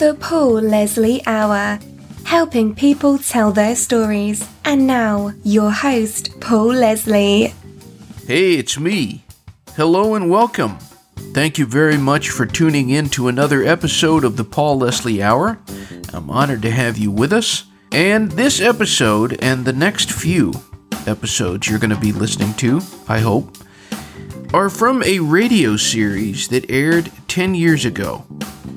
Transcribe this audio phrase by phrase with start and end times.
[0.00, 1.78] The Paul Leslie Hour,
[2.24, 4.48] helping people tell their stories.
[4.64, 7.52] And now, your host, Paul Leslie.
[8.26, 9.24] Hey, it's me.
[9.76, 10.78] Hello and welcome.
[11.34, 15.58] Thank you very much for tuning in to another episode of the Paul Leslie Hour.
[16.14, 17.64] I'm honored to have you with us.
[17.92, 20.54] And this episode and the next few
[21.06, 23.54] episodes you're going to be listening to, I hope,
[24.54, 28.24] are from a radio series that aired 10 years ago.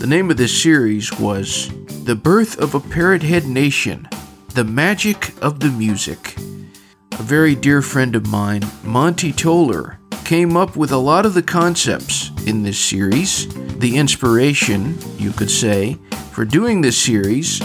[0.00, 1.68] The name of this series was
[2.04, 4.08] The Birth of a Parrot Head Nation
[4.54, 6.36] The Magic of the Music.
[6.38, 11.42] A very dear friend of mine, Monty Toller, came up with a lot of the
[11.42, 13.46] concepts in this series.
[13.76, 15.98] The inspiration, you could say,
[16.32, 17.60] for doing this series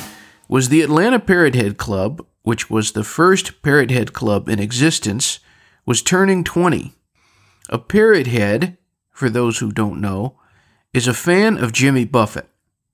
[0.49, 5.39] was the Atlanta Parrot Head Club, which was the first Parrot Head Club in existence,
[5.85, 6.95] was turning 20.
[7.69, 8.77] A parrot head,
[9.09, 10.37] for those who don't know,
[10.95, 12.47] is a fan of Jimmy Buffett.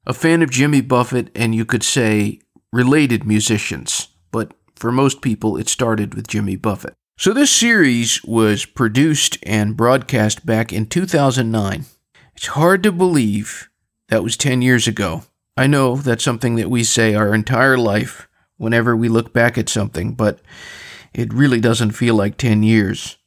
[0.08, 2.40] A fan of Jimmy Buffett, and you could say
[2.74, 6.96] related musicians, but for most people, it started with Jimmy Buffett.
[7.20, 11.86] So this series was produced and broadcast back in 2009.
[12.36, 13.70] It's hard to believe
[14.10, 15.26] that was 10 years ago.
[15.56, 18.28] I know that's something that we say our entire life
[18.58, 20.40] whenever we look back at something, but
[21.14, 23.18] it really doesn't feel like 10 years.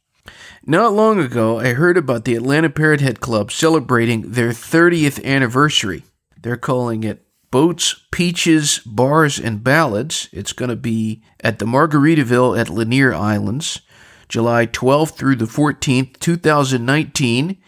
[0.67, 6.05] Not long ago, I heard about the Atlanta Parrot Head Club celebrating their 30th anniversary.
[6.41, 10.29] They're calling it Boats, Peaches, Bars, and Ballads.
[10.33, 13.83] It's going to be at the Margaritaville at Lanier Islands,
[14.29, 17.59] July 12th through the 14th, 2019.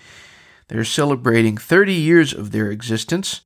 [0.68, 3.42] They're celebrating 30 years of their existence.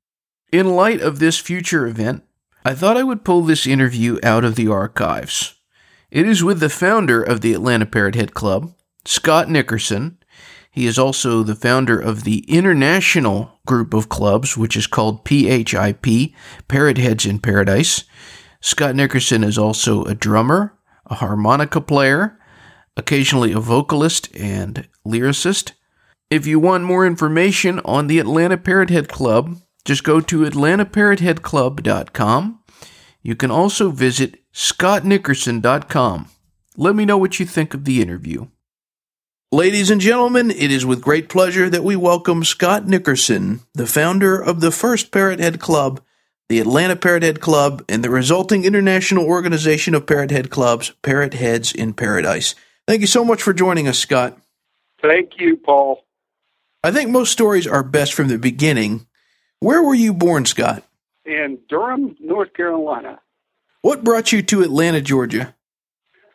[0.52, 2.22] In light of this future event,
[2.64, 5.55] I thought I would pull this interview out of the archives.
[6.11, 8.72] It is with the founder of the Atlanta Parrot Head Club,
[9.05, 10.19] Scott Nickerson.
[10.70, 16.33] He is also the founder of the international group of clubs, which is called PHIP,
[16.69, 18.05] Parrot Heads in Paradise.
[18.61, 22.39] Scott Nickerson is also a drummer, a harmonica player,
[22.97, 25.73] occasionally a vocalist and lyricist.
[26.30, 32.61] If you want more information on the Atlanta Parrot Head Club, just go to atlantaparrotheadclub.com.
[33.23, 36.29] You can also visit scottnickerson.com.
[36.77, 38.47] Let me know what you think of the interview.
[39.52, 44.40] Ladies and gentlemen, it is with great pleasure that we welcome Scott Nickerson, the founder
[44.40, 46.00] of the first Parrot Head Club,
[46.48, 51.34] the Atlanta Parrot Head Club, and the resulting international organization of Parrot Head Clubs, Parrot
[51.34, 52.55] Heads in Paradise.
[52.86, 54.38] Thank you so much for joining us, Scott.
[55.02, 56.05] Thank you, Paul.
[56.84, 59.08] I think most stories are best from the beginning.
[59.58, 60.84] Where were you born, Scott?
[61.24, 63.18] In Durham, North Carolina.
[63.82, 65.56] What brought you to Atlanta, Georgia?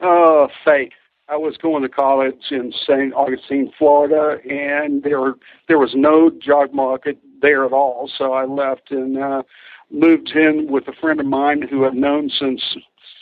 [0.01, 0.91] Oh, faith.
[1.27, 3.13] I was going to college in St.
[3.13, 5.33] Augustine, Florida, and there
[5.67, 8.09] there was no job market there at all.
[8.15, 9.43] So I left and uh,
[9.89, 12.61] moved in with a friend of mine who I've known since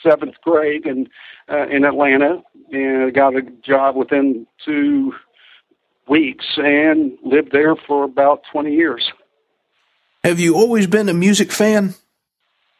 [0.01, 1.07] seventh grade in
[1.49, 5.13] uh, in Atlanta, and I got a job within two
[6.09, 9.11] weeks and lived there for about twenty years.
[10.25, 11.95] Have you always been a music fan?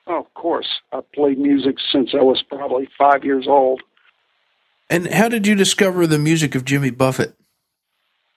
[0.05, 0.67] Oh, of course.
[0.91, 3.81] I played music since I was probably five years old.
[4.93, 7.33] And how did you discover the music of Jimmy Buffett?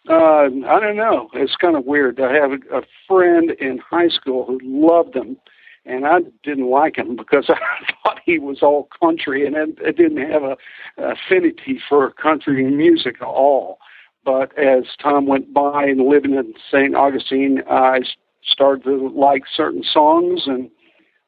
[0.08, 1.28] Uh, I don't know.
[1.34, 2.18] It's kind of weird.
[2.18, 5.36] I have a, friend in high school who loved him,
[5.84, 7.58] and I didn't like him because I
[8.02, 10.56] thought he was all country, and I, didn't have a
[10.96, 13.76] affinity for country music at all.
[14.24, 16.94] But as time went by and living in St.
[16.96, 17.98] Augustine, I
[18.42, 20.70] started to like certain songs, and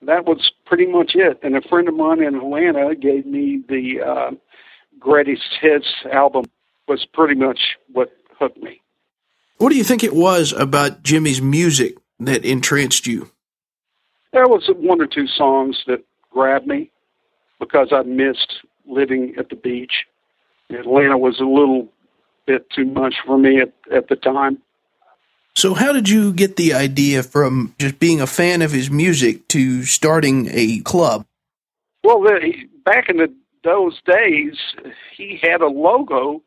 [0.01, 1.39] that was pretty much it.
[1.43, 4.31] And a friend of mine in Atlanta gave me the uh,
[4.99, 6.45] greatest hits album
[6.87, 8.81] was pretty much what hooked me.
[9.59, 13.31] What do you think it was about Jimmy's music that entranced you?
[14.33, 16.91] There was one or two songs that grabbed me
[17.59, 20.07] because I missed living at the beach.
[20.71, 21.89] Atlanta was a little
[22.47, 24.59] bit too much for me at, at the time.
[25.55, 29.49] So, how did you get the idea from just being a fan of his music
[29.49, 31.27] to starting a club?
[32.05, 32.53] Well, the,
[32.85, 33.35] back in the
[33.69, 34.57] those days,
[35.15, 36.43] he had a logo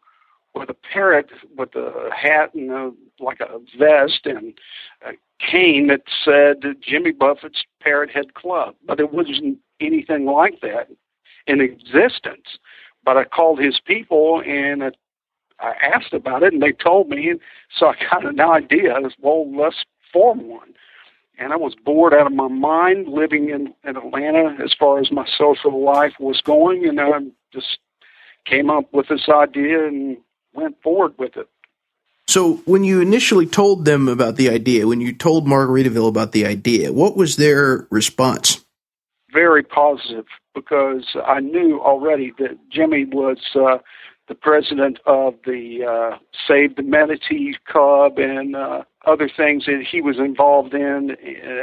[0.56, 4.58] with a parrot with a hat and a, like a vest and
[5.06, 10.90] a cane that said Jimmy Buffett's Parrot Head Club, but it wasn't anything like that
[11.46, 12.58] in existence.
[13.04, 14.92] But I called his people and I,
[15.94, 17.40] asked about it, and they told me, and
[17.78, 18.94] so I got an idea.
[18.94, 20.74] I was, well, let's form one
[21.38, 25.12] and I was bored out of my mind living in, in Atlanta as far as
[25.12, 27.20] my social life was going, and I
[27.54, 27.80] just
[28.46, 30.18] came up with this idea and
[30.54, 31.48] went forward with it.
[32.28, 36.46] So, when you initially told them about the idea, when you told Margaritaville about the
[36.46, 38.64] idea, what was their response?
[39.34, 43.80] Very positive because I knew already that Jimmy was uh,
[44.28, 46.18] the president of the uh,
[46.48, 51.12] Save the Manatee Club and uh, other things that he was involved in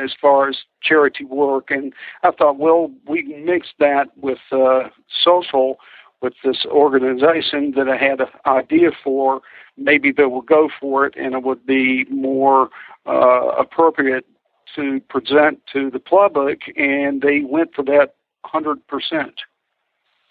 [0.02, 1.70] as far as charity work.
[1.70, 1.93] And
[2.23, 4.88] I thought, well, we mixed that with uh,
[5.23, 5.79] social
[6.20, 9.40] with this organization that I had an idea for.
[9.76, 12.70] Maybe they will go for it, and it would be more
[13.06, 14.26] uh, appropriate
[14.75, 16.73] to present to the public.
[16.76, 18.14] And they went for that
[18.44, 18.79] 100%.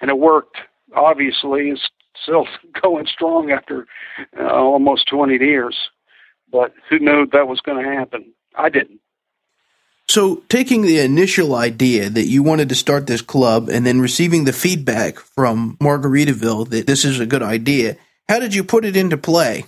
[0.01, 0.57] And it worked.
[0.95, 1.89] Obviously, it's
[2.21, 2.48] still
[2.81, 3.88] going strong after
[4.39, 5.77] uh, almost 20 years.
[6.52, 8.34] But who knew that was going to happen?
[8.56, 9.00] I didn't.
[10.10, 14.46] So, taking the initial idea that you wanted to start this club and then receiving
[14.46, 17.98] the feedback from Margaritaville that this is a good idea,
[18.30, 19.66] how did you put it into play?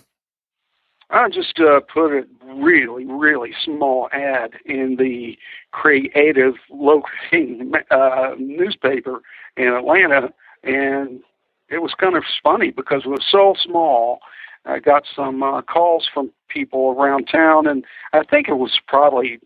[1.10, 5.38] I just uh, put a really, really small ad in the
[5.72, 7.10] creative local
[7.92, 9.22] uh, newspaper
[9.58, 10.32] in Atlanta,
[10.64, 11.22] and
[11.70, 14.20] it was kind of funny because it was so small.
[14.66, 19.40] I got some uh, calls from people around town, and I think it was probably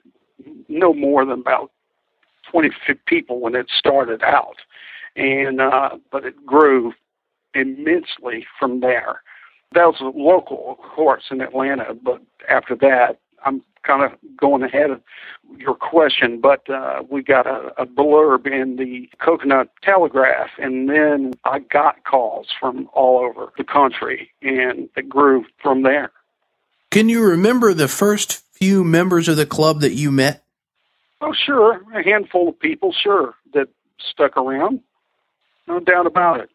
[0.68, 1.72] no more than about
[2.52, 2.72] 20
[3.06, 4.58] people when it started out,
[5.16, 6.94] and uh, but it grew
[7.54, 9.22] immensely from there.
[9.74, 14.90] That was local, of course, in Atlanta, but after that, I'm kind of going ahead
[14.90, 15.02] of
[15.58, 21.34] your question, but uh, we got a, a blurb in the Coconut Telegraph, and then
[21.46, 26.12] I got calls from all over the country, and it grew from there.
[26.92, 30.44] Can you remember the first few members of the club that you met?
[31.22, 31.82] Oh, sure.
[31.94, 33.70] A handful of people, sure, that
[34.00, 34.82] stuck around.
[35.68, 36.50] No doubt about it.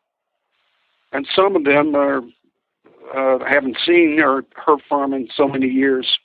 [1.12, 2.22] And some of them are
[3.14, 6.18] uh, haven't seen or heard from in so many years.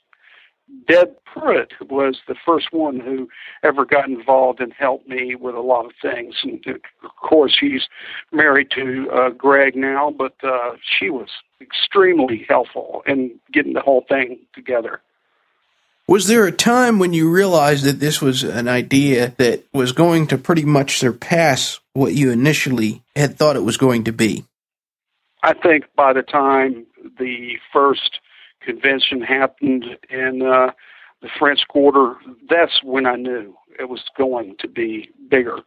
[0.86, 3.28] Deb Pruitt was the first one who
[3.62, 6.36] ever got involved and helped me with a lot of things.
[6.42, 7.86] And of course, she's
[8.32, 11.28] married to uh, Greg now, but uh, she was
[11.60, 15.00] extremely helpful in getting the whole thing together.
[16.06, 20.26] Was there a time when you realized that this was an idea that was going
[20.28, 24.44] to pretty much surpass what you initially had thought it was going to be?
[25.42, 26.86] I think by the time
[27.18, 28.20] the first
[28.64, 30.72] convention happened in uh,
[31.22, 32.16] the French Quarter,
[32.48, 35.60] that's when I knew it was going to be bigger.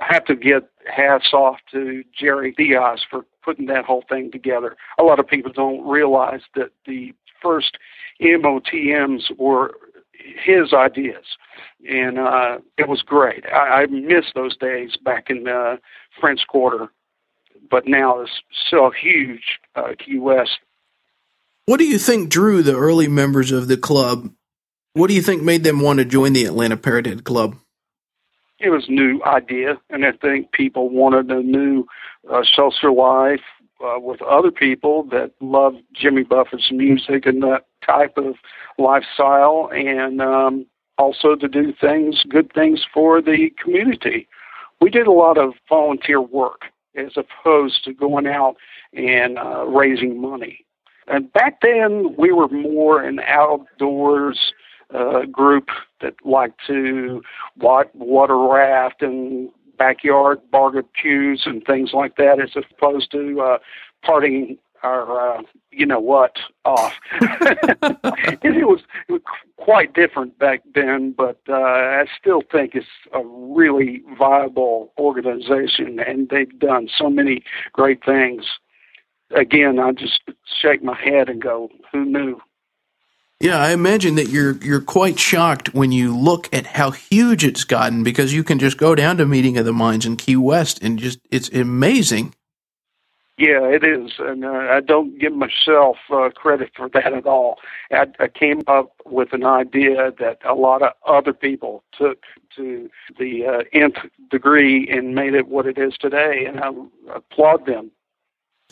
[0.00, 4.76] I have to get hats off to Jerry Diaz for putting that whole thing together.
[4.98, 7.78] A lot of people don't realize that the first
[8.20, 9.72] MOTMs were
[10.12, 11.24] his ideas,
[11.88, 13.44] and uh, it was great.
[13.46, 15.78] I, I miss those days back in the
[16.20, 16.88] French Quarter,
[17.70, 20.58] but now it's so huge, uh, Key West.
[21.66, 24.32] What do you think drew the early members of the club?
[24.94, 27.56] What do you think made them want to join the Atlanta Parrot Head Club?
[28.58, 31.86] It was new idea, and I think people wanted a new
[32.28, 33.40] uh, social life
[33.82, 38.34] uh, with other people that loved Jimmy Buffett's music and that type of
[38.76, 40.66] lifestyle, and um,
[40.98, 44.26] also to do things, good things for the community.
[44.80, 46.62] We did a lot of volunteer work
[46.96, 48.56] as opposed to going out
[48.92, 50.66] and uh, raising money.
[51.08, 54.52] And back then, we were more an outdoors
[54.94, 55.68] uh, group
[56.00, 57.22] that liked to
[57.56, 63.58] water raft and backyard barbecues and things like that, as opposed to uh,
[64.04, 66.94] partying our, uh, you know what, off.
[67.20, 69.22] it was it was
[69.56, 76.28] quite different back then, but uh, I still think it's a really viable organization, and
[76.28, 78.44] they've done so many great things.
[79.34, 80.20] Again, I just
[80.60, 82.40] shake my head and go, "Who knew?"
[83.40, 87.64] Yeah, I imagine that you're you're quite shocked when you look at how huge it's
[87.64, 90.80] gotten because you can just go down to Meeting of the Minds in Key West
[90.80, 92.34] and just it's amazing.
[93.38, 97.58] Yeah, it is, and uh, I don't give myself uh, credit for that at all.
[97.90, 102.22] I, I came up with an idea that a lot of other people took
[102.54, 103.96] to the uh, nth
[104.30, 106.70] degree and made it what it is today, and I
[107.16, 107.90] applaud them.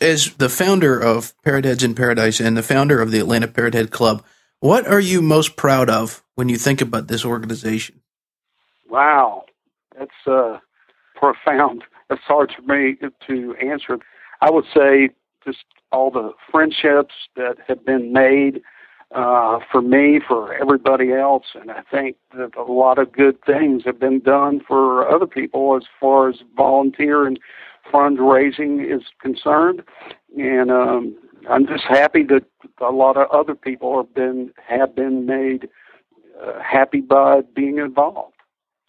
[0.01, 3.75] As the founder of Parrot Heads in Paradise and the founder of the Atlanta Parrot
[3.75, 4.25] Head Club,
[4.61, 8.01] what are you most proud of when you think about this organization?
[8.89, 9.45] Wow,
[9.99, 10.59] that's uh,
[11.15, 11.85] profound.
[12.09, 13.99] It's hard for me to answer.
[14.41, 15.11] I would say
[15.45, 18.63] just all the friendships that have been made
[19.15, 23.83] uh, for me, for everybody else, and I think that a lot of good things
[23.85, 27.39] have been done for other people as far as volunteer and
[27.93, 29.83] fundraising is concerned.
[30.37, 31.17] And um,
[31.49, 32.45] I'm just happy that
[32.81, 35.69] a lot of other people have been have been made
[36.43, 38.35] uh, happy by being involved.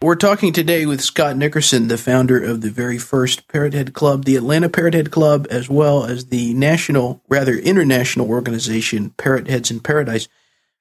[0.02, 4.36] We're talking today with Scott Nickerson, the founder of the very first Parrothead Club, the
[4.36, 10.28] Atlanta Parrothead Club, as well as the national, rather international organization, Parrotheads in Paradise.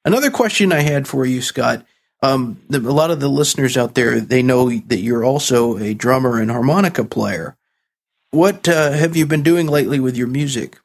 [0.07, 1.85] Another question I had for you, Scott.
[2.23, 5.93] Um, the, a lot of the listeners out there, they know that you're also a
[5.93, 7.59] drummer and harmonica player.
[8.33, 10.79] What uh, have you been doing lately with your music?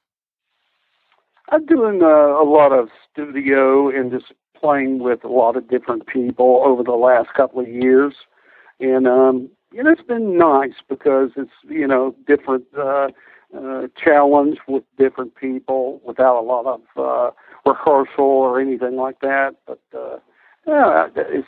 [1.50, 6.08] I'm doing uh, a lot of studio and just playing with a lot of different
[6.08, 8.16] people over the last couple of years,
[8.80, 13.10] and um, you know it's been nice because it's you know different uh,
[13.56, 17.30] uh, challenge with different people without a lot of uh,
[17.64, 19.56] rehearsal or anything like that.
[19.68, 20.18] But uh,
[20.66, 21.48] yeah, it's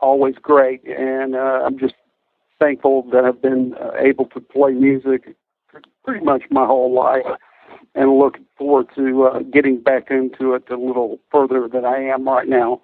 [0.00, 1.94] always great, and uh, I'm just
[2.58, 5.36] thankful that I've been uh, able to play music
[6.04, 7.26] pretty much my whole life
[7.94, 12.28] and looking forward to uh, getting back into it a little further than I am
[12.28, 12.82] right now.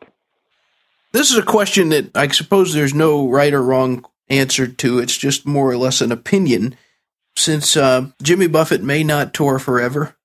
[1.13, 4.99] This is a question that I suppose there's no right or wrong answer to.
[4.99, 6.77] It's just more or less an opinion.
[7.37, 10.17] Since uh, Jimmy Buffett may not tour forever,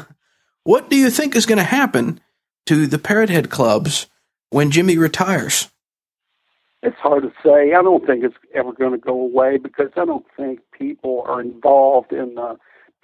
[0.64, 2.20] what do you think is going to happen
[2.66, 4.06] to the Parrothead clubs
[4.50, 5.70] when Jimmy retires?
[6.82, 7.74] It's hard to say.
[7.74, 11.40] I don't think it's ever going to go away because I don't think people are
[11.40, 12.56] involved in the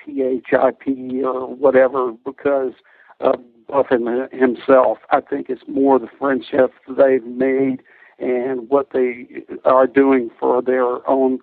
[0.05, 2.73] PHIP or whatever because
[3.21, 4.99] of Buffett himself.
[5.11, 7.83] I think it's more the friendships they've made
[8.19, 9.27] and what they
[9.65, 11.41] are doing for their own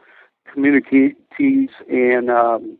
[0.52, 1.16] communities
[1.90, 2.78] and um,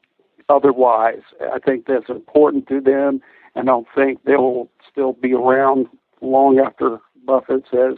[0.48, 1.22] otherwise.
[1.42, 3.22] I think that's important to them,
[3.56, 5.88] and I don't think they'll still be around
[6.22, 7.96] long after Buffett has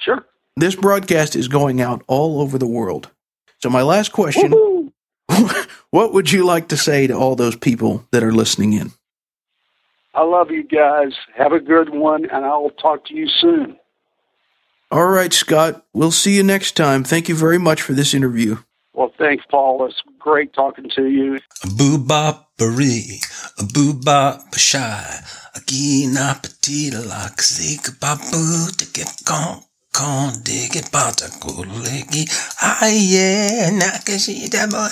[0.00, 0.26] Sure.
[0.56, 3.10] This broadcast is going out all over the world.
[3.62, 4.52] So, my last question
[5.90, 8.92] what would you like to say to all those people that are listening in?
[10.16, 11.12] I love you guys.
[11.36, 13.76] Have a good one, and I will talk to you soon.
[14.90, 15.84] All right, Scott.
[15.92, 17.04] We'll see you next time.
[17.04, 18.56] Thank you very much for this interview.
[18.94, 19.84] Well, thanks, Paul.
[19.84, 21.38] It's great talking to you.
[21.76, 25.20] Boo bop boo bop shy,
[25.54, 29.65] a gee na petite lock, zig boo to get gone.
[29.96, 32.22] Con diggy bata kulegi
[32.82, 34.90] aye nakashi da boy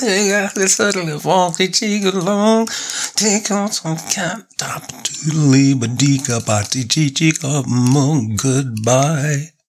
[0.54, 2.66] the subtle funky jig along
[3.14, 7.32] take on some camp top to leave a dika party chichi
[8.42, 9.53] goodbye